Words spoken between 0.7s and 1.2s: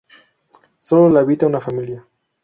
Sólo la